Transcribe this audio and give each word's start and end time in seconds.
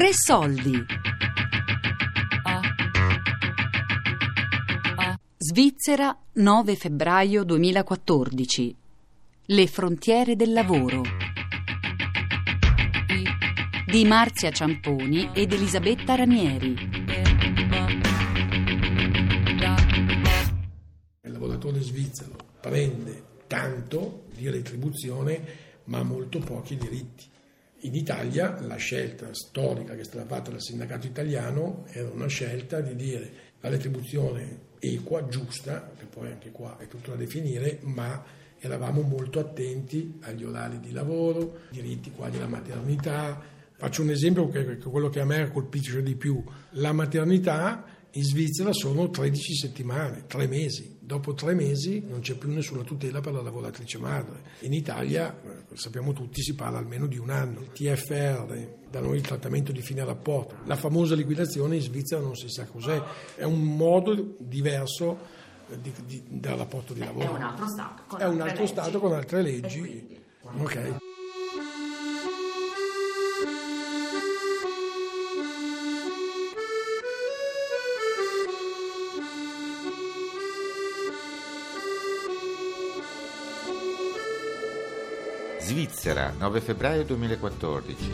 Tre 0.00 0.14
soldi. 0.14 0.82
Svizzera, 5.36 6.18
9 6.32 6.74
febbraio 6.74 7.44
2014. 7.44 8.76
Le 9.44 9.66
frontiere 9.66 10.36
del 10.36 10.54
lavoro. 10.54 11.02
Di 13.84 14.06
Marzia 14.06 14.50
Ciamponi 14.50 15.32
ed 15.34 15.52
Elisabetta 15.52 16.14
Ranieri. 16.14 16.76
Il 21.20 21.30
lavoratore 21.30 21.82
svizzero 21.82 22.36
prende 22.58 23.22
tanto 23.46 24.22
di 24.34 24.48
retribuzione 24.48 25.42
ma 25.84 26.02
molto 26.02 26.38
pochi 26.38 26.78
diritti. 26.78 27.29
In 27.82 27.94
Italia 27.94 28.60
la 28.60 28.76
scelta 28.76 29.32
storica 29.32 29.94
che 29.94 30.02
è 30.02 30.04
stata 30.04 30.26
fatta 30.26 30.50
dal 30.50 30.60
sindacato 30.60 31.06
italiano 31.06 31.84
era 31.88 32.10
una 32.10 32.26
scelta 32.26 32.80
di 32.80 32.94
dire 32.94 33.32
la 33.60 33.70
retribuzione 33.70 34.68
equa, 34.78 35.26
giusta, 35.28 35.90
che 35.98 36.04
poi 36.04 36.30
anche 36.30 36.50
qua 36.50 36.76
è 36.78 36.86
tutto 36.88 37.10
da 37.10 37.16
definire, 37.16 37.78
ma 37.82 38.22
eravamo 38.58 39.00
molto 39.00 39.40
attenti 39.40 40.18
agli 40.22 40.44
orari 40.44 40.78
di 40.80 40.92
lavoro, 40.92 41.60
diritti 41.70 42.10
quali 42.10 42.38
la 42.38 42.48
maternità. 42.48 43.40
Faccio 43.76 44.02
un 44.02 44.10
esempio 44.10 44.48
che 44.50 44.60
è 44.60 44.78
quello 44.78 45.08
che 45.08 45.20
a 45.20 45.24
me 45.24 45.50
colpisce 45.50 46.02
di 46.02 46.16
più. 46.16 46.42
La 46.72 46.92
maternità 46.92 47.82
in 48.12 48.24
Svizzera 48.24 48.72
sono 48.72 49.08
13 49.08 49.54
settimane, 49.54 50.24
3 50.26 50.46
mesi. 50.48 50.98
Dopo 50.98 51.32
3 51.32 51.54
mesi 51.54 52.04
non 52.08 52.20
c'è 52.20 52.34
più 52.34 52.50
nessuna 52.50 52.82
tutela 52.82 53.20
per 53.20 53.32
la 53.32 53.42
lavoratrice 53.42 53.98
madre. 53.98 54.42
In 54.60 54.72
Italia, 54.72 55.32
eh, 55.42 55.76
sappiamo 55.76 56.12
tutti, 56.12 56.42
si 56.42 56.54
parla 56.54 56.78
almeno 56.78 57.06
di 57.06 57.18
un 57.18 57.30
anno. 57.30 57.60
Il 57.60 57.70
TFR, 57.70 58.78
da 58.90 59.00
noi 59.00 59.16
il 59.16 59.22
trattamento 59.22 59.70
di 59.70 59.80
fine 59.80 60.04
rapporto. 60.04 60.56
La 60.64 60.76
famosa 60.76 61.14
liquidazione 61.14 61.76
in 61.76 61.82
Svizzera 61.82 62.20
non 62.20 62.34
si 62.34 62.48
sa 62.48 62.64
cos'è. 62.64 63.00
È 63.36 63.44
un 63.44 63.62
modo 63.62 64.34
diverso 64.38 65.18
eh, 65.68 65.80
di, 65.80 65.92
di, 66.04 66.22
del 66.26 66.56
rapporto 66.56 66.92
di 66.92 67.00
lavoro. 67.00 67.26
È 67.26 67.36
un 67.36 67.42
altro 67.42 67.68
Stato. 67.68 68.02
Con 68.08 68.20
È 68.20 68.24
un 68.26 68.40
altro 68.40 68.60
leggi. 68.62 68.72
Stato 68.72 68.98
con 68.98 69.12
altre 69.12 69.42
leggi. 69.42 70.18
Ok. 70.58 71.09
Svizzera, 85.70 86.34
9 86.36 86.60
febbraio 86.60 87.04
2014. 87.04 88.12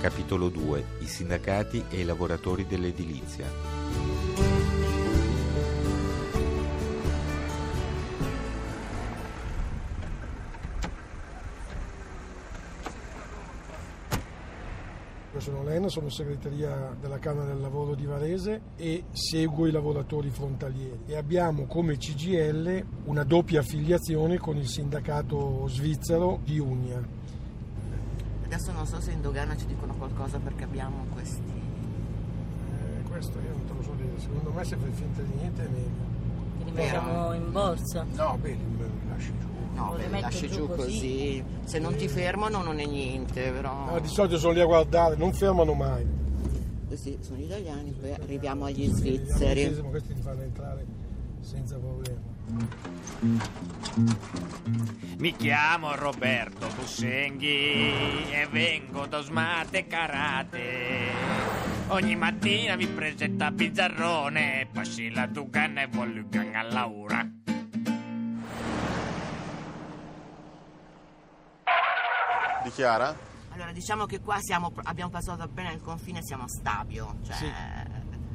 Capitolo 0.00 0.48
2. 0.48 0.84
I 1.00 1.06
sindacati 1.06 1.84
e 1.90 1.98
i 1.98 2.04
lavoratori 2.04 2.64
dell'edilizia. 2.64 3.83
Io 15.34 15.40
sono 15.40 15.64
Lena, 15.64 15.88
sono 15.88 16.10
segreteria 16.10 16.94
della 17.00 17.18
Camera 17.18 17.46
del 17.46 17.60
Lavoro 17.60 17.96
di 17.96 18.06
Varese 18.06 18.60
e 18.76 19.06
seguo 19.10 19.66
i 19.66 19.72
lavoratori 19.72 20.30
frontalieri 20.30 21.00
e 21.06 21.16
abbiamo 21.16 21.66
come 21.66 21.96
CGL 21.96 22.84
una 23.06 23.24
doppia 23.24 23.58
affiliazione 23.58 24.38
con 24.38 24.56
il 24.56 24.68
sindacato 24.68 25.66
svizzero 25.66 26.38
di 26.44 26.60
Unia. 26.60 27.02
Adesso 28.44 28.70
non 28.70 28.86
so 28.86 29.00
se 29.00 29.10
in 29.10 29.22
dogana 29.22 29.56
ci 29.56 29.66
dicono 29.66 29.92
qualcosa 29.94 30.38
perché 30.38 30.62
abbiamo 30.62 31.04
questi. 31.12 31.52
Eh, 32.70 33.02
questo 33.08 33.36
io 33.40 33.50
non 33.50 33.64
te 33.64 33.72
lo 33.72 33.82
so 33.82 33.92
dire, 33.96 34.12
secondo 34.18 34.52
me 34.52 34.62
se 34.62 34.76
fai 34.76 34.92
finta 34.92 35.20
di 35.20 35.32
niente 35.34 35.64
è 35.64 35.68
meglio. 35.68 36.64
Li 36.64 36.70
mettiamo 36.70 37.32
in 37.32 37.50
borsa. 37.50 38.06
No, 38.12 38.38
mi 38.40 38.56
lasci. 39.08 39.43
No, 39.74 39.96
beh, 39.96 40.20
lasci 40.20 40.48
giù 40.48 40.54
giù 40.54 40.66
così. 40.68 40.76
così. 40.76 41.44
Se 41.64 41.78
non 41.78 41.96
ti 41.96 42.08
fermano 42.08 42.62
non 42.62 42.78
è 42.78 42.86
niente, 42.86 43.50
però. 43.50 43.90
No, 43.92 43.98
di 44.00 44.08
solito 44.08 44.38
sono 44.38 44.52
lì 44.52 44.60
a 44.60 44.64
guardare, 44.66 45.16
non 45.16 45.32
fermano 45.32 45.74
mai. 45.74 46.06
Questi 46.86 47.18
sono 47.20 47.38
gli 47.38 47.42
italiani, 47.44 47.90
poi 47.98 48.12
arriviamo 48.12 48.66
agli 48.66 48.84
Sì, 48.86 48.94
svizzeri. 48.94 49.64
vediamo, 49.64 49.88
Questi 49.90 50.14
li 50.14 50.20
fanno 50.20 50.42
entrare 50.42 50.84
senza 51.40 51.76
problema. 51.76 52.20
Mi 55.18 55.34
chiamo 55.34 55.94
Roberto 55.96 56.66
Bussenghi 56.76 57.46
e 58.30 58.46
vengo 58.50 59.06
da 59.06 59.20
Smate 59.22 59.86
Karate. 59.86 60.60
Ogni 61.88 62.16
mattina 62.16 62.76
mi 62.76 62.86
presenta 62.86 63.50
Bizzarrone, 63.50 64.68
passi 64.72 65.10
la 65.10 65.26
Ducana 65.26 65.82
e 65.82 65.88
voglio 65.90 66.24
a 66.52 66.62
Laura. 66.62 67.28
Dichiara? 72.74 73.16
Allora, 73.50 73.70
diciamo 73.70 74.04
che 74.04 74.18
qua 74.18 74.36
siamo, 74.40 74.72
abbiamo 74.82 75.08
passato 75.08 75.42
appena 75.42 75.70
il 75.70 75.80
confine, 75.80 76.18
siamo 76.22 76.42
a 76.42 76.48
Stabio. 76.48 77.14
Cioè, 77.22 77.34
Sì. 77.36 77.46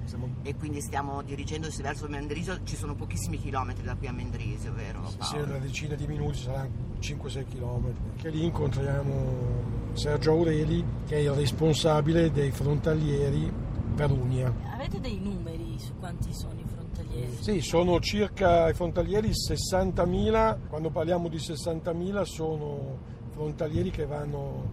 Siamo 0.05 0.29
E 0.43 0.55
quindi 0.55 0.81
stiamo 0.81 1.21
dirigendosi 1.21 1.81
verso 1.81 2.07
Mendrisio. 2.07 2.63
Ci 2.63 2.77
sono 2.77 2.95
pochissimi 2.95 3.37
chilometri 3.37 3.83
da 3.83 3.95
qui 3.95 4.07
a 4.07 4.13
Mendrisio, 4.13 4.71
vero? 4.73 5.01
Sì, 5.19 5.35
una 5.35 5.57
decina 5.57 5.95
di 5.95 6.07
minuti, 6.07 6.37
saranno 6.37 6.69
5-6 7.01 7.45
km. 7.47 7.93
Che 8.15 8.29
lì 8.29 8.45
incontriamo 8.45 9.91
Sergio 9.91 10.31
Aureli, 10.31 10.85
che 11.05 11.17
è 11.17 11.19
il 11.19 11.31
responsabile 11.31 12.31
dei 12.31 12.51
frontalieri 12.51 13.51
per 13.93 14.09
Unia. 14.09 14.51
Avete 14.73 15.01
dei 15.01 15.19
numeri 15.19 15.77
su 15.77 15.93
quanti 15.99 16.33
sono 16.33 16.53
i 16.57 16.65
frontalieri? 16.65 17.37
Sì, 17.41 17.59
sono 17.59 17.99
circa 17.99 18.69
i 18.69 18.73
frontalieri 18.73 19.31
60.000, 19.31 20.57
quando 20.69 20.89
parliamo 20.89 21.27
di 21.27 21.37
60.000 21.37 22.21
sono 22.23 23.17
frontalieri 23.39 23.89
che 23.89 24.05
vanno 24.05 24.69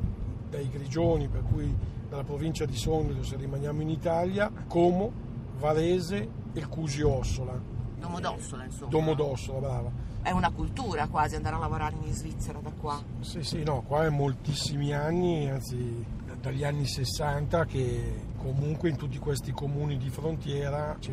dai 0.50 0.68
Grigioni, 0.68 1.28
per 1.28 1.44
cui 1.44 1.72
dalla 2.08 2.24
provincia 2.24 2.64
di 2.64 2.74
Sondrio 2.76 3.22
se 3.22 3.36
rimaniamo 3.36 3.80
in 3.80 3.90
Italia, 3.90 4.50
Como, 4.66 5.12
Varese 5.60 6.16
e 6.52 6.58
il 6.58 6.66
Cusio 6.66 7.12
Ossola. 7.12 7.56
Domodossola, 7.96 8.64
insomma. 8.64 8.90
Domodossola, 8.90 9.58
brava. 9.60 9.92
È 10.20 10.32
una 10.32 10.50
cultura 10.50 11.06
quasi 11.06 11.36
andare 11.36 11.54
a 11.54 11.58
lavorare 11.60 11.94
in 12.02 12.12
Svizzera 12.12 12.58
da 12.58 12.72
qua. 12.72 13.00
Sì, 13.20 13.44
sì, 13.44 13.62
no, 13.62 13.82
qua 13.82 14.04
è 14.04 14.08
moltissimi 14.08 14.92
anni, 14.92 15.48
anzi 15.48 16.04
dagli 16.40 16.64
anni 16.64 16.86
60 16.86 17.64
che 17.64 18.24
comunque 18.36 18.88
in 18.90 18.96
tutti 18.96 19.18
questi 19.18 19.52
comuni 19.52 19.96
di 19.96 20.08
frontiera 20.10 20.96
c'è 21.00 21.12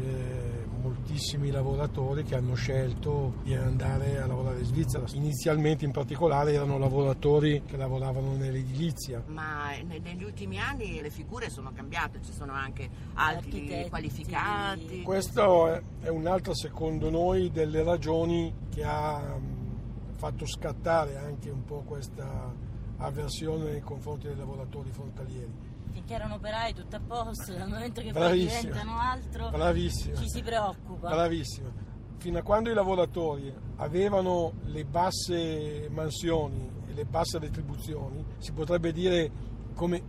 moltissimi 0.81 1.49
lavoratori 1.49 2.23
che 2.23 2.35
hanno 2.35 2.53
scelto 2.53 3.35
di 3.43 3.55
andare 3.55 4.19
a 4.21 4.27
lavorare 4.27 4.59
in 4.59 4.65
Svizzera. 4.65 5.05
Inizialmente 5.13 5.85
in 5.85 5.91
particolare 5.91 6.53
erano 6.53 6.77
lavoratori 6.77 7.63
che 7.65 7.77
lavoravano 7.77 8.35
nell'edilizia. 8.35 9.23
Ma 9.27 9.71
ne- 9.83 9.99
negli 9.99 10.23
ultimi 10.23 10.59
anni 10.59 11.01
le 11.01 11.09
figure 11.09 11.49
sono 11.49 11.71
cambiate, 11.73 12.19
ci 12.21 12.33
sono 12.33 12.51
anche 12.53 12.89
altri 13.13 13.59
Architetti. 13.59 13.89
qualificati. 13.89 15.01
Questo 15.01 15.81
è, 16.01 16.09
un'altra, 16.09 16.53
secondo 16.53 17.09
noi, 17.09 17.49
delle 17.51 17.83
ragioni 17.83 18.53
che 18.69 18.83
ha 18.83 19.17
mh, 19.37 20.15
fatto 20.17 20.45
scattare 20.45 21.17
anche 21.17 21.49
un 21.49 21.63
po' 21.63 21.83
questa 21.85 22.71
avversione 23.03 23.71
nei 23.71 23.81
confronti 23.81 24.27
dei 24.27 24.35
lavoratori 24.35 24.89
frontalieri. 24.91 25.71
Finché 25.91 26.13
erano 26.15 26.35
operai 26.35 26.73
tutto 26.73 26.95
a 26.95 27.01
posto, 27.05 27.53
dal 27.53 27.69
momento 27.69 28.01
che 28.01 28.11
poi 28.11 28.21
Bravissima. 28.21 28.59
diventano 28.61 28.97
altro 28.97 29.49
Bravissima. 29.49 30.15
ci 30.17 30.29
si 30.29 30.41
preoccupa. 30.41 31.09
Bravissima. 31.09 31.69
Fino 32.17 32.39
a 32.39 32.41
quando 32.41 32.71
i 32.71 32.73
lavoratori 32.73 33.53
avevano 33.77 34.53
le 34.63 34.85
basse 34.85 35.87
mansioni 35.91 36.69
e 36.87 36.93
le 36.93 37.05
basse 37.05 37.37
retribuzioni, 37.37 38.25
si 38.37 38.53
potrebbe 38.53 38.91
dire 38.93 39.29
come, 39.75 40.01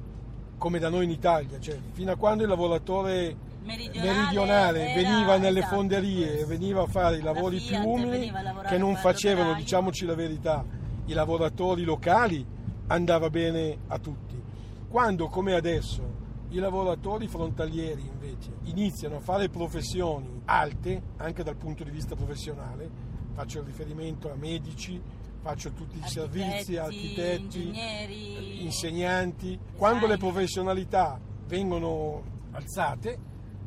come 0.57 0.79
da 0.79 0.89
noi 0.89 1.05
in 1.05 1.11
Italia, 1.11 1.59
cioè 1.59 1.77
fino 1.93 2.13
a 2.13 2.17
quando 2.17 2.45
il 2.45 2.49
lavoratore 2.49 3.53
Meridionale 3.65 4.13
meridionale 4.13 4.91
era- 4.91 4.95
veniva 4.95 5.37
nelle 5.39 5.59
esatto, 5.61 5.75
fonderie 5.77 6.41
e 6.41 6.45
veniva 6.45 6.83
a 6.83 6.87
fare 6.87 7.17
i 7.17 7.23
La 7.23 7.33
lavori 7.33 7.57
più 7.57 7.67
Fiat 7.69 7.85
umili 7.87 8.29
a 8.29 8.43
lavorare 8.43 8.69
che 8.69 8.79
non 8.79 8.95
facevano, 8.97 9.55
diciamoci 9.55 10.05
la 10.05 10.15
verità, 10.15 10.65
i 11.07 11.13
lavoratori 11.15 11.83
locali, 11.83 12.47
andava 12.89 13.31
bene 13.31 13.79
a 13.89 13.99
tutti. 13.99 14.41
Quando, 14.89 15.29
come 15.29 15.55
adesso, 15.55 16.23
i 16.51 16.59
lavoratori 16.59 17.27
frontalieri 17.27 18.03
invece 18.07 18.51
iniziano 18.65 19.17
a 19.17 19.21
fare 19.21 19.49
professioni 19.49 20.43
alte, 20.45 21.03
anche 21.17 21.43
dal 21.43 21.57
punto 21.57 21.83
di 21.85 21.91
vista 21.91 22.15
professionale, 22.15 22.89
faccio 23.33 23.63
riferimento 23.65 24.31
a 24.31 24.37
medici, 24.37 25.01
faccio 25.41 25.73
tutti 25.73 25.99
i 25.99 26.07
servizi, 26.09 26.77
architetti, 26.77 27.67
ingegneri, 27.67 28.65
insegnanti, 28.65 29.59
quando 29.77 30.07
le 30.07 30.17
professionalità 30.17 31.21
vengono 31.47 32.23
alzate, 32.53 33.19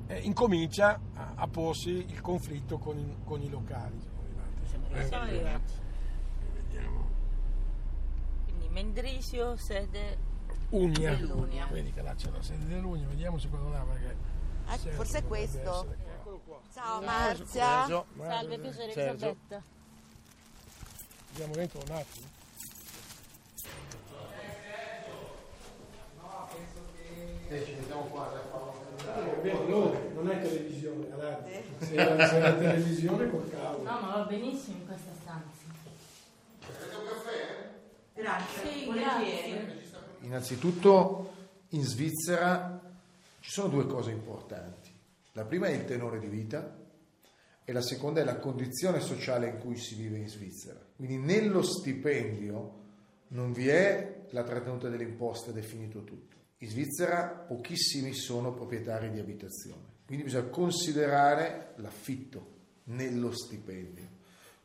eh, 0.07 0.19
incomincia 0.19 0.99
a, 1.13 1.33
a 1.35 1.47
porsi 1.47 1.89
il 2.07 2.21
conflitto 2.21 2.77
con, 2.77 2.97
i- 2.97 3.15
con 3.25 3.41
i 3.41 3.49
locali. 3.49 3.99
Siamo 5.07 5.23
arrivati. 5.23 5.73
Mendrisio, 8.77 9.57
sede 9.57 10.17
Ugna. 10.69 11.15
Dell'Ugna. 11.15 11.65
Vedi 11.71 11.91
che 11.91 12.03
là 12.03 12.13
c'è 12.13 12.29
la 12.29 12.43
sede 12.43 12.65
dell'Ugna, 12.65 13.07
vediamo 13.07 13.39
se 13.39 13.49
quello 13.49 13.71
là 13.71 13.79
perché... 13.79 14.15
Ah, 14.67 14.77
forse 14.77 15.17
è 15.17 15.23
questo. 15.23 15.95
Ciao 16.71 17.01
Marzia. 17.01 17.87
Salve, 17.87 18.59
piacere 18.59 18.91
Sergio. 18.91 19.09
Elisabetta. 19.09 19.63
Andiamo 21.29 21.53
dentro 21.55 21.79
un 21.87 21.95
attimo. 21.95 22.35
non 30.13 30.29
è 30.29 30.41
televisione, 30.41 31.07
se 31.79 31.95
era, 31.95 32.27
se 32.27 32.35
era 32.37 32.53
televisione 32.53 33.29
col 33.31 33.49
cavolo. 33.49 33.89
No, 33.89 33.99
ma 34.01 34.17
va 34.17 34.25
benissimo 34.25 34.77
in 34.77 34.85
questa 34.85 35.11
stanza. 35.19 35.76
Grazie. 38.97 39.85
Innanzitutto 40.21 41.33
in 41.69 41.83
Svizzera 41.83 42.81
ci 43.39 43.51
sono 43.51 43.67
due 43.67 43.85
cose 43.85 44.11
importanti. 44.11 44.89
La 45.33 45.45
prima 45.45 45.67
è 45.67 45.71
il 45.71 45.85
tenore 45.85 46.19
di 46.19 46.27
vita 46.27 46.75
e 47.63 47.71
la 47.71 47.81
seconda 47.81 48.21
è 48.21 48.23
la 48.23 48.37
condizione 48.37 48.99
sociale 48.99 49.49
in 49.49 49.59
cui 49.59 49.77
si 49.77 49.95
vive 49.95 50.17
in 50.17 50.27
Svizzera. 50.27 50.79
Quindi 50.95 51.17
nello 51.17 51.61
stipendio 51.61 52.85
non 53.29 53.51
vi 53.51 53.67
è 53.67 54.25
la 54.29 54.43
trattenuta 54.43 54.89
delle 54.89 55.03
imposte, 55.03 55.51
è 55.51 55.53
definito 55.53 56.03
tutto. 56.03 56.35
In 56.59 56.69
Svizzera 56.69 57.27
pochissimi 57.27 58.13
sono 58.13 58.53
proprietari 58.53 59.11
di 59.11 59.19
abitazione, 59.19 59.83
quindi 60.05 60.23
bisogna 60.23 60.47
considerare 60.47 61.73
l'affitto 61.75 62.55
nello 62.85 63.31
stipendio. 63.31 64.15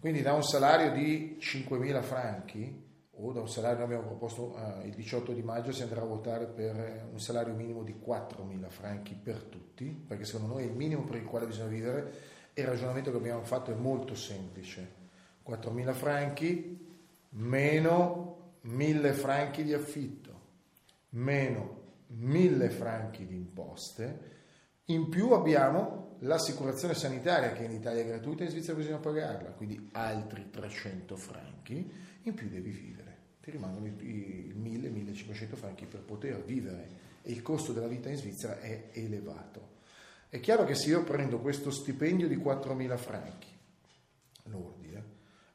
Quindi 0.01 0.23
da 0.23 0.33
un 0.33 0.43
salario 0.43 0.93
di 0.93 1.37
5.000 1.39 2.03
franchi 2.03 2.91
o 3.25 3.33
da 3.33 3.41
un 3.41 3.49
salario, 3.49 3.79
noi 3.79 3.87
abbiamo 3.87 4.07
proposto 4.07 4.57
eh, 4.57 4.87
il 4.89 4.95
18 4.95 5.33
di 5.33 5.43
maggio 5.43 5.73
si 5.73 5.83
andrà 5.83 6.03
a 6.03 6.07
votare 6.07 6.47
per 6.47 7.09
un 7.11 7.21
salario 7.21 7.55
minimo 7.55 7.83
di 7.83 7.95
4.000 7.95 8.69
franchi 8.69 9.15
per 9.15 9.43
tutti, 9.43 9.87
perché 9.87 10.25
secondo 10.25 10.55
noi 10.55 10.65
è 10.65 10.67
il 10.67 10.75
minimo 10.75 11.05
per 11.05 11.17
il 11.17 11.25
quale 11.25 11.47
bisogna 11.47 11.69
vivere 11.69 12.13
e 12.53 12.63
il 12.63 12.67
ragionamento 12.67 13.11
che 13.11 13.17
abbiamo 13.17 13.45
fatto 13.45 13.71
è 13.71 13.75
molto 13.75 14.15
semplice. 14.15 15.01
4.000 15.47 15.93
franchi 15.93 16.91
meno 17.31 18.33
1.000 18.67 19.13
franchi 19.13 19.65
di 19.65 19.73
affitto, 19.73 20.41
meno 21.11 21.81
1.000 22.17 22.71
franchi 22.71 23.27
di 23.27 23.35
imposte, 23.35 24.31
in 24.87 25.09
più 25.09 25.31
abbiamo 25.31 26.17
l'assicurazione 26.21 26.95
sanitaria 26.95 27.53
che 27.53 27.65
in 27.65 27.73
Italia 27.73 28.03
è 28.03 28.07
gratuita 28.07 28.43
e 28.43 28.47
in 28.47 28.51
Svizzera 28.53 28.77
bisogna 28.77 28.99
pagarla, 28.99 29.51
quindi 29.51 29.89
altri 29.93 30.51
300 30.51 31.17
franchi, 31.17 31.91
in 32.23 32.35
più 32.35 32.49
devi 32.49 32.71
vivere. 32.71 33.02
Ti 33.43 33.51
rimangono 33.51 33.87
i 33.87 33.91
i 33.91 34.55
1000-1500 34.57 35.55
franchi 35.55 35.85
per 35.87 36.01
poter 36.01 36.45
vivere 36.45 37.01
e 37.23 37.33
il 37.33 37.43
costo 37.43 37.73
della 37.73 37.89
vita 37.89 38.09
in 38.09 38.17
Svizzera 38.17 38.61
è 38.61 38.91
elevato. 38.93 39.71
È 40.29 40.41
chiaro 40.41 40.65
che 40.65 40.75
se 40.75 40.89
io 40.89 41.03
prendo 41.03 41.41
questo 41.41 41.71
stipendio 41.71 42.29
di 42.29 42.37
4.000 42.37 42.97
franchi 42.97 43.49
lordi 44.45 44.93
eh, 44.93 45.03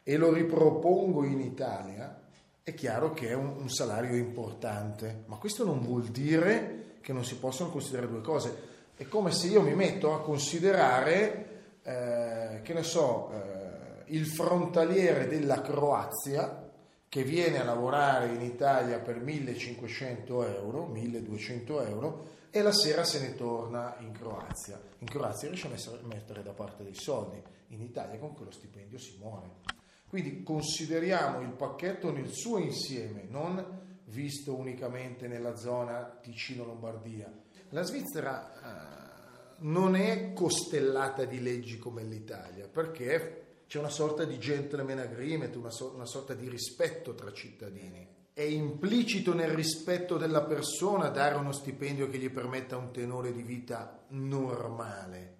e 0.03 0.17
lo 0.17 0.31
ripropongo 0.31 1.23
in 1.23 1.39
Italia, 1.39 2.21
è 2.61 2.73
chiaro 2.73 3.13
che 3.13 3.29
è 3.29 3.33
un, 3.33 3.55
un 3.57 3.69
salario 3.69 4.15
importante, 4.15 5.23
ma 5.25 5.37
questo 5.37 5.65
non 5.65 5.81
vuol 5.81 6.03
dire 6.03 6.95
che 7.01 7.13
non 7.13 7.25
si 7.25 7.37
possono 7.37 7.69
considerare 7.69 8.09
due 8.09 8.21
cose. 8.21 8.55
È 8.95 9.07
come 9.07 9.31
se 9.31 9.47
io 9.47 9.61
mi 9.61 9.73
metto 9.73 10.13
a 10.13 10.21
considerare, 10.21 11.79
eh, 11.83 12.59
che 12.63 12.73
ne 12.73 12.83
so, 12.83 13.31
eh, 13.31 14.03
il 14.07 14.25
frontaliere 14.25 15.27
della 15.27 15.61
Croazia 15.61 16.66
che 17.09 17.23
viene 17.23 17.59
a 17.59 17.63
lavorare 17.63 18.33
in 18.33 18.41
Italia 18.41 18.99
per 18.99 19.19
1500 19.19 20.45
euro, 20.45 20.87
1200 20.87 21.81
euro, 21.81 22.27
e 22.49 22.61
la 22.61 22.73
sera 22.73 23.03
se 23.03 23.19
ne 23.21 23.35
torna 23.35 23.95
in 23.99 24.11
Croazia. 24.11 24.81
In 24.99 25.07
Croazia 25.07 25.49
riesce 25.49 25.67
a 25.67 26.05
mettere 26.07 26.43
da 26.43 26.51
parte 26.51 26.83
dei 26.83 26.95
soldi, 26.95 27.41
in 27.67 27.81
Italia 27.81 28.19
con 28.19 28.33
quello 28.33 28.51
stipendio 28.51 28.97
si 28.97 29.17
muore. 29.19 29.75
Quindi 30.07 30.43
consideriamo 30.43 31.41
il 31.41 31.51
pacchetto 31.51 32.11
nel 32.11 32.31
suo 32.31 32.57
insieme, 32.57 33.25
non 33.29 33.85
visto 34.05 34.55
unicamente 34.55 35.27
nella 35.27 35.55
zona 35.55 36.17
Ticino-Lombardia. 36.21 37.31
La 37.69 37.83
Svizzera 37.83 38.53
eh, 38.53 39.55
non 39.59 39.95
è 39.95 40.33
costellata 40.33 41.25
di 41.25 41.41
leggi 41.41 41.77
come 41.77 42.03
l'Italia, 42.03 42.67
perché 42.67 43.46
c'è 43.67 43.79
una 43.79 43.89
sorta 43.89 44.23
di 44.23 44.39
gentleman 44.39 44.99
agreement, 44.99 45.55
una, 45.55 45.71
so- 45.71 45.91
una 45.93 46.05
sorta 46.05 46.33
di 46.33 46.47
rispetto 46.49 47.13
tra 47.13 47.31
cittadini. 47.33 48.15
È 48.33 48.41
implicito 48.41 49.33
nel 49.33 49.51
rispetto 49.51 50.17
della 50.17 50.43
persona 50.43 51.09
dare 51.09 51.35
uno 51.35 51.51
stipendio 51.51 52.09
che 52.09 52.17
gli 52.17 52.29
permetta 52.29 52.77
un 52.77 52.91
tenore 52.91 53.33
di 53.33 53.41
vita 53.41 54.05
normale. 54.09 55.35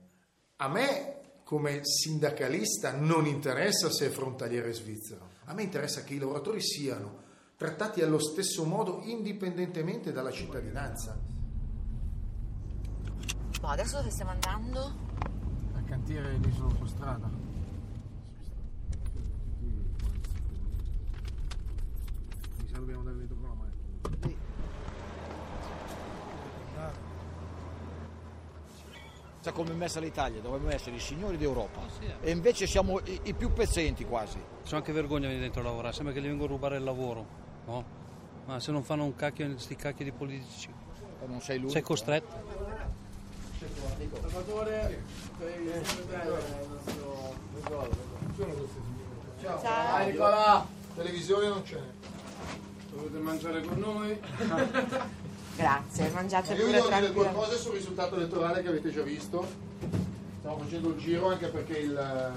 A 0.57 0.67
me, 0.67 1.21
come 1.43 1.81
sindacalista, 1.83 2.93
non 2.93 3.27
interessa 3.27 3.91
se 3.91 4.07
è 4.07 4.09
frontaliere 4.09 4.73
svizzero. 4.73 5.29
A 5.45 5.53
me 5.53 5.63
interessa 5.63 6.03
che 6.03 6.15
i 6.15 6.17
lavoratori 6.17 6.61
siano 6.61 7.25
trattati 7.55 8.01
allo 8.01 8.19
stesso 8.19 8.65
modo 8.65 9.01
indipendentemente 9.03 10.11
dalla 10.11 10.31
cittadinanza. 10.31 11.17
Boh, 13.59 13.67
adesso 13.67 13.97
dove 13.97 14.11
stiamo 14.11 14.31
andando? 14.31 14.93
Al 15.73 15.83
cantiere 15.85 16.39
di 16.39 16.51
sull'autostrada. 16.51 17.29
Mi 22.57 22.67
dietro 23.27 23.35
con 23.35 23.49
la 23.49 23.53
macchina. 23.55 24.45
Sa 29.39 29.51
come 29.51 29.71
è 29.71 29.73
messa 29.73 29.99
l'Italia, 29.99 30.41
dovremmo 30.41 30.69
essere 30.71 30.95
i 30.95 30.99
signori 30.99 31.37
d'Europa 31.37 31.79
e 32.21 32.31
invece 32.31 32.67
siamo 32.67 32.99
i, 33.05 33.19
i 33.23 33.33
più 33.33 33.53
pezzenti 33.53 34.03
quasi. 34.05 34.41
C'è 34.63 34.75
anche 34.75 34.91
vergogna 34.91 35.27
venire 35.27 35.43
dentro 35.43 35.61
a 35.61 35.65
lavorare, 35.65 35.93
sembra 35.93 36.13
che 36.13 36.19
gli 36.21 36.25
vengono 36.27 36.45
a 36.45 36.53
rubare 36.53 36.77
il 36.77 36.83
lavoro, 36.83 37.25
no? 37.65 37.85
Ma 38.45 38.59
se 38.59 38.71
non 38.71 38.83
fanno 38.83 39.03
un 39.05 39.15
cacchio, 39.15 39.57
sti 39.57 39.75
cacchi 39.75 40.03
di 40.03 40.11
politici, 40.11 40.69
E 41.21 41.27
non 41.27 41.39
sei 41.41 41.55
l'unico. 41.57 41.73
sei 41.73 41.81
costretto. 41.81 42.35
Ciao. 49.41 50.67
Televisione 50.95 51.47
non 51.47 51.61
c'è. 51.63 51.79
Dovete 52.91 53.17
mangiare 53.19 53.61
con 53.61 53.79
noi? 53.79 54.19
Grazie, 55.55 56.09
mangiate 56.09 56.53
Io 56.53 56.65
vi 56.65 56.71
pure 56.71 56.77
devo 56.77 56.87
dire 56.87 57.11
due 57.11 57.31
cose 57.31 57.57
sul 57.57 57.73
risultato 57.73 58.15
elettorale 58.15 58.61
che 58.61 58.67
avete 58.67 58.91
già 58.91 59.01
visto. 59.01 59.45
Stiamo 60.39 60.59
facendo 60.59 60.89
il 60.89 60.97
giro 60.97 61.29
anche 61.29 61.47
perché 61.47 61.79
il, 61.79 62.33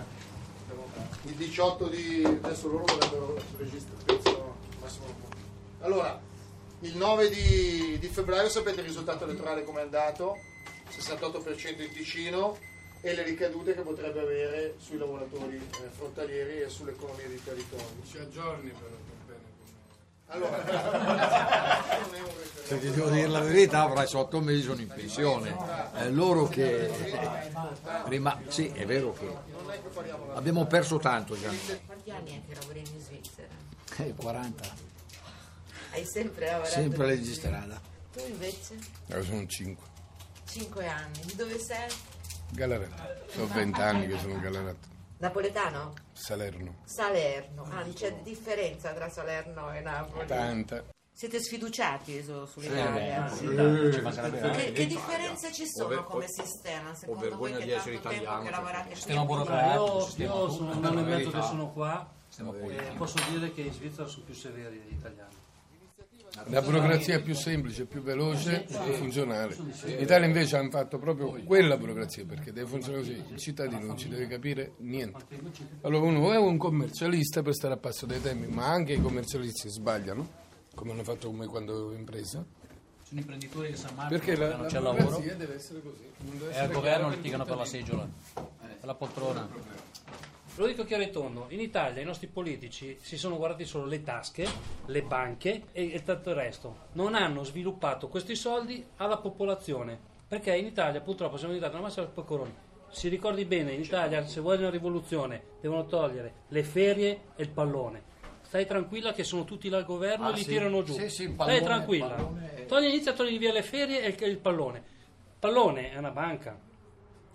il 1.24 1.34
18 1.34 1.88
di... 1.88 2.24
adesso 2.24 2.68
loro 2.68 2.84
dovrebbero 2.84 3.38
registrare, 3.58 4.02
penso, 4.04 4.54
massimo. 4.80 5.04
Allora, 5.80 6.18
il 6.80 6.96
9 6.96 7.28
di, 7.28 7.98
di 7.98 8.08
febbraio 8.08 8.48
sapete 8.48 8.80
il 8.80 8.86
risultato 8.86 9.24
elettorale 9.24 9.64
come 9.64 9.80
è 9.80 9.82
andato? 9.82 10.38
68% 10.90 11.82
in 11.82 11.92
Ticino 11.92 12.56
e 13.02 13.14
le 13.14 13.22
ricadute 13.22 13.74
che 13.74 13.82
potrebbe 13.82 14.20
avere 14.20 14.74
sui 14.78 14.98
lavoratori 14.98 15.56
eh, 15.56 15.88
frontalieri 15.90 16.62
e 16.62 16.68
sull'economia 16.68 17.26
dei 17.28 17.42
territori. 17.42 17.84
Ci 18.06 18.18
aggiorni 18.18 18.70
però 18.70 19.09
Se 22.64 22.78
ti 22.78 22.90
devo 22.90 23.10
dire 23.10 23.26
la 23.26 23.40
verità, 23.40 23.90
fra 23.90 24.06
otto 24.18 24.40
mesi 24.40 24.62
sono 24.62 24.80
in 24.80 24.86
pensione. 24.86 25.56
È 25.92 26.08
loro 26.08 26.46
che 26.46 26.88
prima 28.04 28.40
sì, 28.46 28.68
è 28.68 28.86
vero 28.86 29.12
che 29.12 29.28
abbiamo 30.34 30.66
perso 30.66 30.98
tanto 30.98 31.36
già. 31.38 31.50
Quanti 31.84 32.10
anni 32.12 32.36
è 32.36 32.48
che 32.48 32.54
lavori 32.60 32.78
in 32.78 33.00
Svizzera? 33.00 33.48
Eh, 33.96 34.14
40, 34.14 34.62
Hai 35.92 36.04
sempre 36.06 36.46
lavorato? 36.46 36.70
sempre 36.70 37.06
registrata. 37.06 37.80
Tu 38.12 38.20
invece? 38.28 38.78
Io 39.06 39.22
sono 39.24 39.44
5. 39.46 39.86
Cinque 40.48 40.86
anni. 40.86 41.20
Di 41.24 41.34
dove 41.34 41.58
sei? 41.58 41.88
Galaretto. 42.52 43.02
Sono 43.32 43.46
20 43.52 43.80
anni 43.80 44.06
che 44.06 44.18
sono 44.18 44.32
in 44.34 44.40
Galaretto. 44.40 44.88
Napoletano? 45.20 45.92
Salerno. 46.12 46.76
Salerno. 46.84 47.62
Ah, 47.70 47.84
c'è 47.92 48.20
differenza 48.22 48.92
tra 48.94 49.10
Salerno 49.10 49.70
e 49.72 49.80
Napoli. 49.80 50.26
Tanta. 50.26 50.82
Siete 51.12 51.38
sfiduciati 51.40 52.22
su- 52.22 52.46
sull'Italia? 52.46 53.30
Ci 53.36 53.44
mancherebbe 54.00 54.38
Che, 54.40 54.46
altro. 54.46 54.72
che 54.72 54.86
differenze 54.86 55.52
ci 55.52 55.66
sono 55.68 55.88
ver- 55.88 56.04
come 56.04 56.24
sistema? 56.26 56.94
Secondo 56.94 57.20
voi 57.20 57.28
vergogna 57.28 57.58
che 57.58 57.64
di 57.64 57.70
essere 57.72 58.00
tanto 58.00 58.08
tempo 58.08 58.24
italiano, 58.24 58.82
che 58.82 58.88
cioè? 58.88 58.94
Sistema 58.94 59.20
a 59.20 59.24
burocratico, 59.26 59.84
Io, 59.84 60.00
sistema 60.06 60.32
io 60.34 60.40
tutto. 60.40 60.52
sono 60.54 60.70
un 60.78 60.84
anno 60.86 61.00
e 61.00 61.02
mezzo 61.02 61.30
che 61.30 61.42
sono 61.42 61.70
qua 61.72 62.10
e 62.38 62.42
politica. 62.42 62.92
posso 62.96 63.16
dire 63.28 63.52
che 63.52 63.60
in 63.60 63.72
Svizzera 63.74 64.08
sono 64.08 64.24
più 64.24 64.34
severi 64.34 64.78
degli 64.82 64.96
italiani. 64.96 65.34
La 66.46 66.62
burocrazia 66.62 67.16
è 67.16 67.22
più 67.22 67.34
semplice, 67.34 67.86
più 67.86 68.02
veloce 68.02 68.64
e 68.64 68.92
funzionale. 68.92 69.56
In 69.86 70.00
Italia 70.00 70.26
invece 70.26 70.56
hanno 70.56 70.70
fatto 70.70 70.98
proprio 70.98 71.32
quella 71.44 71.76
burocrazia 71.76 72.24
perché 72.24 72.52
deve 72.52 72.68
funzionare 72.68 73.02
così. 73.02 73.22
Il 73.30 73.36
cittadino 73.36 73.80
non 73.84 73.96
ci 73.96 74.08
deve 74.08 74.26
capire 74.26 74.72
niente. 74.78 75.24
Allora 75.82 76.06
uno 76.06 76.32
è 76.32 76.38
un 76.38 76.56
commercialista 76.56 77.42
per 77.42 77.54
stare 77.54 77.74
a 77.74 77.76
passo 77.76 78.06
dei 78.06 78.20
tempi, 78.22 78.46
ma 78.46 78.66
anche 78.68 78.92
i 78.92 79.00
commercialisti 79.00 79.68
sbagliano, 79.68 80.28
come 80.74 80.92
hanno 80.92 81.02
fatto 81.04 81.28
come 81.28 81.46
quando 81.46 81.72
avevo 81.72 81.92
impresa, 81.94 82.44
Sono 83.02 83.20
imprenditori 83.20 83.70
che 83.70 83.76
si 83.76 83.86
ammazzano 83.86 84.08
Perché 84.08 84.36
la, 84.36 84.56
non 84.56 84.66
c'è 84.66 84.78
lavoro. 84.80 85.18
deve 85.18 85.54
essere 85.54 85.80
così. 85.82 86.04
deve 86.38 86.52
E 86.54 86.58
al 86.58 86.70
governo 86.70 87.10
litigano 87.10 87.44
per 87.44 87.56
la 87.56 87.64
seggiola, 87.64 88.08
per 88.34 88.78
la 88.82 88.94
poltrona. 88.94 89.48
Lo 90.56 90.66
dico 90.66 90.84
chiaro 90.84 91.02
e 91.04 91.10
tondo, 91.10 91.46
in 91.50 91.60
Italia 91.60 92.02
i 92.02 92.04
nostri 92.04 92.26
politici 92.26 92.98
si 93.00 93.16
sono 93.16 93.36
guardati 93.38 93.64
solo 93.64 93.86
le 93.86 94.02
tasche, 94.02 94.46
le 94.86 95.02
banche 95.02 95.62
e, 95.72 96.02
tutto 96.04 96.30
il 96.30 96.36
resto. 96.36 96.76
Non 96.92 97.14
hanno 97.14 97.44
sviluppato 97.44 98.08
questi 98.08 98.34
soldi 98.34 98.84
alla 98.96 99.16
popolazione, 99.16 99.98
perché 100.28 100.54
in 100.54 100.66
Italia 100.66 101.00
purtroppo 101.00 101.36
siamo 101.38 101.54
diventati 101.54 101.78
una 101.78 101.88
massa 101.88 102.02
di 102.04 102.10
pecoroni. 102.12 102.52
Si 102.90 103.08
ricordi 103.08 103.44
bene, 103.46 103.72
in 103.72 103.80
Italia 103.80 104.26
se 104.26 104.40
vuoi 104.40 104.58
una 104.58 104.68
rivoluzione 104.70 105.42
devono 105.62 105.86
togliere 105.86 106.34
le 106.48 106.62
ferie 106.62 107.20
e 107.36 107.42
il 107.42 107.50
pallone. 107.50 108.02
Stai 108.42 108.66
tranquilla 108.66 109.12
che 109.12 109.22
sono 109.24 109.44
tutti 109.44 109.68
là 109.68 109.78
al 109.78 109.84
governo 109.84 110.26
Ah, 110.26 110.30
e 110.30 110.34
li 110.34 110.42
sì. 110.42 110.48
tirano 110.48 110.82
giù. 110.82 110.92
Sì, 110.92 111.08
sì, 111.08 111.22
il 111.22 111.28
Stai 111.32 111.36
pallone- 111.36 111.62
tranquilla. 111.62 112.06
il 112.06 112.12
pallone- 112.14 112.66
Togli, 112.66 112.86
inizia 112.86 113.12
a 113.12 113.14
togliere 113.14 113.38
via 113.38 113.52
le 113.52 113.62
ferie 113.62 114.02
e 114.02 114.08
il, 114.08 114.30
il 114.30 114.38
pallone. 114.38 114.82
Pallone 115.38 115.92
è 115.92 115.96
una 115.96 116.10
banca, 116.10 116.58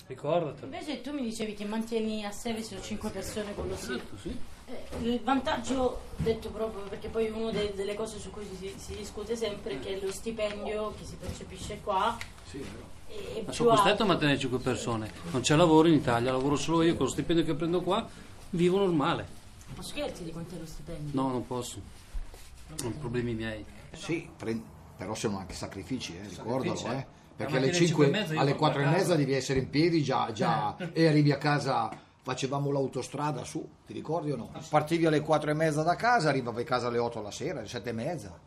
ricordatelo. 0.07 0.65
Invece 0.65 1.01
tu 1.01 1.11
mi 1.13 1.23
dicevi 1.23 1.53
che 1.53 1.65
mantieni 1.65 2.25
a 2.25 2.31
servizio 2.31 2.79
5 2.79 3.09
persone 3.09 3.53
con 3.55 3.67
lo 3.67 3.75
sì. 3.75 3.85
Certo, 3.87 4.17
sì. 4.17 4.37
Eh, 4.67 4.83
Il 5.01 5.19
vantaggio, 5.21 6.01
detto 6.17 6.49
proprio 6.49 6.83
perché 6.83 7.09
poi 7.09 7.29
una 7.29 7.51
de- 7.51 7.73
delle 7.75 7.93
cose 7.93 8.19
su 8.19 8.31
cui 8.31 8.47
si, 8.59 8.73
si 8.77 8.95
discute 8.95 9.35
sempre 9.35 9.73
è 9.73 9.79
che 9.79 9.99
lo 10.01 10.11
stipendio 10.11 10.93
che 10.97 11.05
si 11.05 11.15
percepisce 11.15 11.79
qua 11.83 12.17
è 13.07 13.37
Ma 13.37 13.43
più 13.43 13.53
sono 13.53 13.69
costretto 13.71 14.03
a 14.03 14.05
mantenere 14.05 14.39
5 14.39 14.59
persone. 14.59 15.11
Non 15.31 15.41
c'è 15.41 15.55
lavoro 15.55 15.87
in 15.87 15.95
Italia, 15.95 16.31
lavoro 16.31 16.55
solo 16.55 16.81
io 16.81 16.95
con 16.95 17.05
lo 17.05 17.11
stipendio 17.11 17.45
che 17.45 17.53
prendo 17.53 17.81
qua, 17.81 18.07
vivo 18.51 18.77
normale. 18.77 19.27
Ma 19.75 19.83
scherzi 19.83 20.23
di 20.23 20.31
quanto 20.31 20.55
è 20.55 20.59
lo 20.59 20.65
stipendio? 20.65 21.21
No, 21.21 21.29
non 21.29 21.45
posso. 21.45 21.79
Sono 22.75 22.95
problemi 22.99 23.33
miei. 23.33 23.63
Sì, 23.91 24.27
pre- 24.35 24.59
però 24.97 25.13
sono 25.13 25.37
anche 25.37 25.53
sacrifici, 25.53 26.15
eh, 26.15 26.27
ricordalo, 26.27 26.75
Sacrifici, 26.75 27.07
eh. 27.07 27.23
Eh. 27.35 27.43
Perché 27.43 27.57
alle, 27.57 27.65
mattina 27.67 27.85
5, 27.85 27.85
cinque 27.87 28.05
e 28.05 28.09
mezza 28.21 28.33
io 28.33 28.39
alle 28.39 28.51
torno 28.51 28.65
4 28.67 28.81
e 28.81 28.85
mezza 28.85 29.15
devi 29.15 29.33
essere 29.33 29.59
in 29.59 29.69
piedi 29.69 30.01
già, 30.03 30.31
già 30.31 30.75
e 30.93 31.07
arrivi 31.07 31.31
a 31.31 31.37
casa, 31.37 31.89
facevamo 32.21 32.71
l'autostrada 32.71 33.43
su, 33.43 33.67
ti 33.85 33.93
ricordi 33.93 34.31
o 34.31 34.35
no? 34.37 34.49
Partivi 34.69 35.05
alle 35.05 35.19
4 35.21 35.51
e 35.51 35.53
mezza 35.53 35.83
da 35.83 35.95
casa, 35.95 36.29
arrivavi 36.29 36.61
a 36.61 36.65
casa 36.65 36.87
alle 36.87 36.97
8 36.97 37.21
la 37.21 37.31
sera, 37.31 37.59
alle 37.59 37.67
7 37.67 37.89
e 37.89 37.93
mezza. 37.93 38.39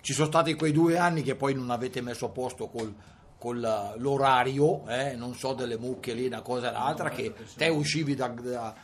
Ci 0.00 0.12
sono 0.12 0.26
stati 0.28 0.54
quei 0.54 0.72
due 0.72 0.98
anni 0.98 1.22
che 1.22 1.34
poi 1.34 1.54
non 1.54 1.70
avete 1.70 2.00
messo 2.00 2.26
a 2.26 2.28
posto 2.30 2.68
col, 2.68 2.94
col, 3.38 3.62
eh, 3.62 3.98
l'orario, 3.98 4.86
eh, 4.88 5.14
non 5.16 5.34
so, 5.34 5.52
delle 5.52 5.76
mucche 5.76 6.12
lì, 6.14 6.26
una 6.26 6.42
cosa 6.42 6.68
e 6.70 6.72
l'altra, 6.72 7.10
che 7.10 7.34
te 7.56 7.68
uscivi 7.68 8.14
da, 8.14 8.28
da- 8.28 8.74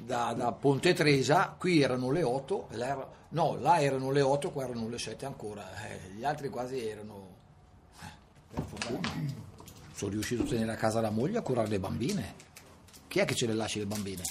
da- 0.00 0.32
da 0.36 0.52
Ponte 0.52 0.94
Tresa, 0.94 1.54
qui 1.58 1.80
erano 1.82 2.10
le 2.12 2.22
8, 2.22 2.68
e 2.70 2.76
là 2.76 2.86
era- 2.86 3.08
no, 3.30 3.56
là 3.60 3.80
erano 3.80 4.10
le 4.12 4.20
8, 4.22 4.50
qua 4.52 4.64
erano 4.64 4.88
le 4.88 4.98
7 4.98 5.26
ancora, 5.26 5.64
eh, 5.88 6.10
gli 6.16 6.24
altri 6.24 6.48
quasi 6.48 6.88
erano... 6.88 7.36
Sono 9.92 10.10
riuscito 10.10 10.42
a 10.42 10.46
tenere 10.46 10.72
a 10.72 10.76
casa 10.76 11.00
la 11.00 11.10
moglie 11.10 11.38
a 11.38 11.42
curare 11.42 11.68
le 11.68 11.80
bambine. 11.80 12.34
Chi 13.08 13.18
è 13.18 13.24
che 13.24 13.34
ce 13.34 13.46
le 13.46 13.54
lasci 13.54 13.78
le 13.78 13.86
bambine? 13.86 14.22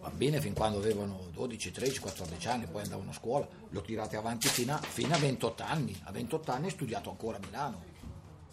Bambine 0.00 0.40
fin 0.40 0.52
quando 0.52 0.78
avevano 0.78 1.28
12, 1.32 1.70
13, 1.70 2.00
14 2.00 2.48
anni, 2.48 2.66
poi 2.66 2.82
andavano 2.82 3.10
a 3.10 3.14
scuola, 3.14 3.48
l'ho 3.70 3.80
tirate 3.80 4.16
avanti 4.16 4.48
fino 4.48 4.74
a, 4.74 4.78
fino 4.78 5.14
a 5.14 5.18
28 5.18 5.62
anni. 5.62 5.98
A 6.04 6.12
28 6.12 6.52
anni 6.52 6.66
ho 6.66 6.70
studiato 6.70 7.08
ancora 7.08 7.38
a 7.38 7.40
Milano. 7.42 7.82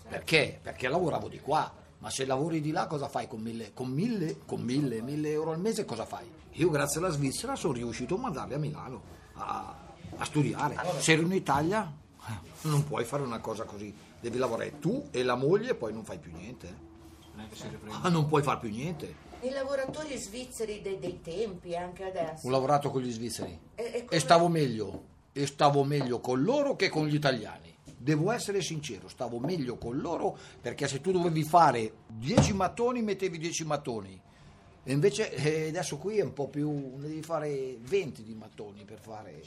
Perché? 0.07 0.59
Perché 0.61 0.88
lavoravo 0.88 1.27
di 1.27 1.39
qua. 1.39 1.79
Ma 2.00 2.09
se 2.09 2.25
lavori 2.25 2.61
di 2.61 2.71
là 2.71 2.88
cosa 2.88 3.07
fai 3.07 3.27
con 3.27 3.41
mille, 3.41 3.73
con 3.73 3.89
mille, 3.89 4.39
con 4.45 4.61
mille, 4.61 5.01
mille 5.01 5.29
euro 5.31 5.51
al 5.51 5.59
mese 5.59 5.85
cosa 5.85 6.05
fai? 6.05 6.25
Io 6.53 6.69
grazie 6.69 7.00
alla 7.00 7.11
Svizzera 7.11 7.55
sono 7.55 7.73
riuscito 7.73 8.15
a 8.15 8.17
mandarli 8.19 8.53
a 8.55 8.57
Milano 8.57 9.01
a, 9.33 9.75
a 10.17 10.25
studiare. 10.25 10.77
Se 11.00 11.11
ero 11.11 11.21
in 11.21 11.31
Italia 11.31 11.91
eh, 12.27 12.67
non 12.67 12.85
puoi 12.85 13.05
fare 13.05 13.23
una 13.23 13.39
cosa 13.39 13.65
così. 13.65 13.93
Devi 14.21 14.37
lavorare 14.37 14.79
tu 14.79 15.07
e 15.11 15.23
la 15.23 15.35
moglie 15.35 15.71
e 15.71 15.75
poi 15.75 15.91
non 15.91 16.03
fai 16.05 16.19
più 16.19 16.31
niente. 16.31 16.89
Ah, 18.01 18.09
non 18.09 18.27
puoi 18.27 18.43
fare 18.43 18.59
più 18.59 18.69
niente. 18.69 19.29
I 19.41 19.49
lavoratori 19.49 20.15
svizzeri 20.17 20.81
dei, 20.81 20.99
dei 20.99 21.19
tempi, 21.21 21.75
anche 21.75 22.03
adesso. 22.03 22.45
Ho 22.45 22.49
lavorato 22.51 22.91
con 22.91 23.01
gli 23.01 23.11
svizzeri 23.11 23.57
E- 23.73 23.83
e 23.83 24.05
e 24.07 24.19
stavo 24.19 24.47
meglio, 24.47 25.03
e 25.33 25.47
stavo 25.47 25.83
meglio 25.83 26.19
con 26.19 26.43
loro 26.43 26.75
che 26.75 26.89
con 26.89 27.07
gli 27.07 27.15
italiani. 27.15 27.69
Devo 27.97 28.31
essere 28.31 28.61
sincero, 28.61 29.07
stavo 29.07 29.39
meglio 29.39 29.77
con 29.77 29.97
loro 29.99 30.37
perché 30.59 30.87
se 30.87 31.01
tu 31.01 31.11
dovevi 31.11 31.43
fare 31.43 31.93
10 32.07 32.53
mattoni 32.53 33.01
mettevi 33.01 33.37
10 33.39 33.65
mattoni. 33.65 34.21
E 34.83 34.91
invece 34.91 35.31
eh, 35.33 35.69
adesso 35.69 35.97
qui 35.97 36.17
è 36.17 36.23
un 36.23 36.33
po' 36.33 36.47
più, 36.47 36.69
ne 36.97 37.07
devi 37.07 37.21
fare 37.21 37.77
20 37.79 38.23
di 38.23 38.33
mattoni 38.33 38.83
per 38.85 38.99
fare... 38.99 39.41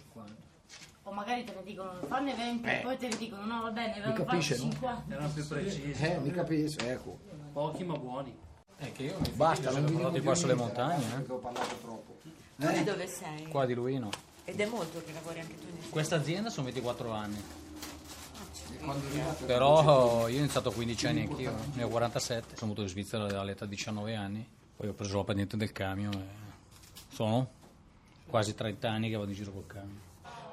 O 1.06 1.12
magari 1.12 1.44
te 1.44 1.52
ne 1.54 1.62
dicono 1.62 1.92
fanne 2.06 2.34
20 2.34 2.66
Eh. 2.68 2.78
e 2.78 2.80
poi 2.80 2.96
te 2.96 3.08
ne 3.08 3.16
dicono 3.16 3.44
no 3.44 3.62
va 3.62 3.70
bene, 3.70 4.02
Mi 4.06 4.12
capisce, 4.14 4.56
no? 4.56 4.62
50. 4.62 5.04
Erano 5.14 5.28
più 5.28 5.46
precisi. 5.46 6.02
Eh, 6.02 6.18
mi 6.18 6.30
capisci, 6.30 6.78
ecco. 6.78 7.18
Pochi 7.52 7.84
ma 7.84 7.96
buoni. 7.96 8.34
È 8.76 8.90
che 8.92 9.02
io 9.04 9.18
Basta, 9.34 9.70
sono 9.70 10.10
di 10.10 10.20
qua 10.20 10.34
sulle 10.34 10.54
montagne, 10.54 11.04
eh. 11.04 11.30
ho 11.30 11.36
parlato 11.36 11.74
troppo. 11.76 12.16
Tu 12.56 12.72
di 12.72 12.84
dove 12.84 13.06
sei? 13.06 13.46
qua 13.48 13.66
di 13.66 13.74
Luino. 13.74 14.08
Ed 14.44 14.58
è 14.60 14.66
molto 14.66 15.02
che 15.04 15.12
lavori 15.12 15.40
anche 15.40 15.54
tu 15.58 15.66
in 15.68 15.90
Questa 15.90 16.16
azienda 16.16 16.50
sono 16.50 16.64
24 16.64 17.10
anni, 17.12 17.42
arrivato- 18.80 19.44
però 19.44 19.82
io 19.82 19.90
ho 19.90 20.28
iniziato 20.28 20.68
a 20.70 20.72
15 20.72 21.06
anni 21.06 21.20
anch'io, 21.22 21.50
eh. 21.50 21.76
ne 21.76 21.82
ho 21.82 21.88
47, 21.88 22.48
sono 22.56 22.72
venuto 22.72 22.82
in 22.82 22.88
Svizzera 22.88 23.40
all'età 23.40 23.64
di 23.64 23.74
19 23.76 24.14
anni, 24.14 24.46
poi 24.76 24.88
ho 24.88 24.92
preso 24.92 25.16
la 25.18 25.24
patente 25.24 25.56
del 25.56 25.72
camion 25.72 26.12
e 26.14 27.14
sono 27.14 27.48
quasi 28.26 28.54
30 28.54 28.90
anni 28.90 29.08
che 29.10 29.16
vado 29.16 29.30
in 29.30 29.36
giro 29.36 29.52
col 29.52 29.66
camion. 29.66 30.00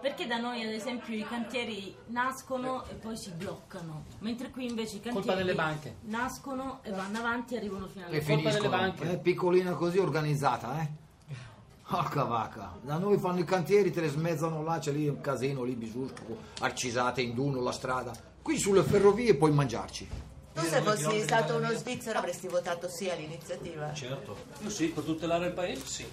Perché 0.01 0.25
da 0.25 0.37
noi 0.37 0.63
ad 0.63 0.71
esempio 0.71 1.13
i 1.15 1.23
cantieri 1.23 1.95
nascono 2.07 2.85
e 2.87 2.93
poi 2.95 3.15
si 3.15 3.29
bloccano, 3.31 4.05
mentre 4.19 4.49
qui 4.49 4.65
invece 4.67 4.95
i 4.95 4.99
cantieri 4.99 5.13
Colpa 5.27 5.35
delle 5.35 5.53
banche. 5.53 5.97
nascono 6.01 6.79
e 6.81 6.89
vanno 6.91 7.19
avanti 7.19 7.53
e 7.53 7.57
arrivano 7.57 7.87
fino 7.87 8.05
alle 8.07 8.17
E 8.17 8.19
colpa 8.19 8.49
delle 8.49 8.51
finiscono. 8.55 8.77
banche. 8.81 9.11
Eh, 9.11 9.17
piccolina 9.19 9.73
così 9.73 9.99
organizzata, 9.99 10.81
eh? 10.81 10.89
Porca 11.87 12.23
vacca, 12.23 12.77
da 12.81 12.97
noi 12.97 13.17
fanno 13.19 13.39
i 13.41 13.43
cantieri, 13.43 13.91
te 13.91 13.99
le 14.01 14.07
smezzano 14.07 14.63
là, 14.63 14.79
c'è 14.79 14.91
lì 14.93 15.07
un 15.09 15.19
casino, 15.19 15.63
lì 15.63 15.75
bisusco, 15.75 16.37
arcisate, 16.61 17.21
induno 17.21 17.61
la 17.61 17.73
strada. 17.73 18.11
Qui 18.41 18.57
sulle 18.57 18.81
ferrovie 18.81 19.35
puoi 19.35 19.51
mangiarci. 19.51 20.07
Tu 20.53 20.61
se 20.61 20.81
fossi 20.81 21.19
stato 21.21 21.57
uno 21.57 21.69
svizzero 21.73 22.17
avresti 22.17 22.47
votato 22.47 22.87
sì 22.87 23.09
all'iniziativa. 23.09 23.93
Certo. 23.93 24.37
Io 24.63 24.69
sì, 24.69 24.87
per 24.87 25.03
tutelare 25.03 25.47
il 25.47 25.53
paese 25.53 25.85
sì. 25.85 26.05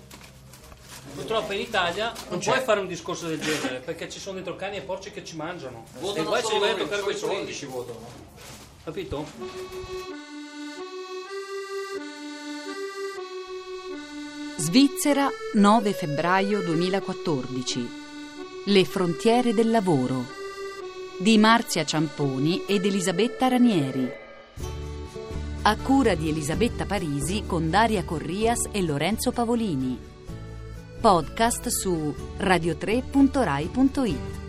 Purtroppo 1.15 1.53
in 1.53 1.61
Italia 1.61 2.13
non 2.31 2.39
c'è. 2.39 2.51
puoi 2.53 2.65
fare 2.65 2.81
un 2.81 2.87
discorso 2.87 3.27
del 3.27 3.41
genere 3.41 3.81
perché 3.81 4.09
ci 4.09 4.19
sono 4.19 4.37
dentro 4.37 4.57
cani 4.57 4.77
e 4.77 4.81
porci 4.83 5.11
che 5.11 5.25
ci 5.25 5.37
mangiano. 5.37 5.85
Votano 5.99 6.37
e 6.37 6.41
poi 6.41 6.51
ci 6.51 6.59
vai 6.59 6.71
a 6.71 6.75
toccare 6.75 7.03
quei 7.03 7.17
soldi. 7.17 7.35
politici 7.37 7.67
votano. 7.67 8.07
Capito? 8.85 9.27
Svizzera, 14.57 15.29
9 15.55 15.93
febbraio 15.93 16.61
2014. 16.63 17.89
Le 18.67 18.85
frontiere 18.85 19.55
del 19.55 19.71
lavoro. 19.71 20.25
Di 21.19 21.39
Marzia 21.39 21.85
Ciamponi 21.85 22.65
ed 22.67 22.85
Elisabetta 22.85 23.49
Ranieri. 23.49 24.11
A 25.63 25.77
cura 25.77 26.15
di 26.15 26.29
Elisabetta 26.29 26.87
Parisi 26.87 27.45
con 27.47 27.71
Daria 27.71 28.05
Corrias 28.05 28.69
e 28.73 28.83
Lorenzo 28.83 29.33
Pavolini. 29.33 30.18
Podcast 31.03 31.69
su 31.71 32.15
radio3.rai.it. 32.41 34.48